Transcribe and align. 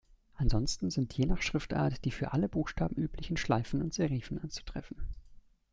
Ansonsten 0.33 0.89
sind 0.89 1.15
je 1.15 1.27
nach 1.27 1.43
Schriftart 1.43 2.05
die 2.05 2.11
für 2.11 2.33
alle 2.33 2.49
Buchstaben 2.49 2.95
üblichen 2.95 3.37
Schleifen 3.37 3.83
und 3.83 3.93
Serifen 3.93 4.39
anzutreffen. 4.39 4.97